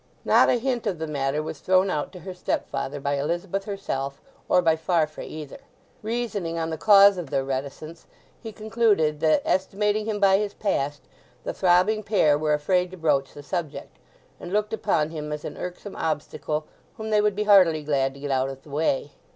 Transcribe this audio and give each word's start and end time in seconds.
Not 0.25 0.49
a 0.49 0.55
hint 0.57 0.87
of 0.87 0.97
the 0.97 1.05
matter 1.05 1.43
was 1.43 1.59
thrown 1.59 1.91
out 1.91 2.11
to 2.13 2.21
her 2.21 2.33
stepfather 2.33 2.99
by 2.99 3.19
Elizabeth 3.19 3.65
herself 3.65 4.19
or 4.49 4.59
by 4.59 4.75
Farfrae 4.75 5.27
either. 5.27 5.59
Reasoning 6.01 6.57
on 6.57 6.71
the 6.71 6.75
cause 6.79 7.19
of 7.19 7.29
their 7.29 7.43
reticence 7.43 8.07
he 8.41 8.51
concluded 8.51 9.19
that, 9.19 9.43
estimating 9.45 10.07
him 10.07 10.19
by 10.19 10.37
his 10.39 10.55
past, 10.55 11.01
the 11.43 11.53
throbbing 11.53 12.01
pair 12.01 12.35
were 12.35 12.55
afraid 12.55 12.89
to 12.89 12.97
broach 12.97 13.35
the 13.35 13.43
subject, 13.43 13.97
and 14.39 14.51
looked 14.51 14.73
upon 14.73 15.11
him 15.11 15.31
as 15.31 15.45
an 15.45 15.55
irksome 15.55 15.95
obstacle 15.95 16.65
whom 16.97 17.11
they 17.11 17.21
would 17.21 17.35
be 17.35 17.43
heartily 17.43 17.83
glad 17.83 18.15
to 18.15 18.19
get 18.19 18.31
out 18.31 18.49
of 18.49 18.63
the 18.63 18.71
way. 18.71 19.11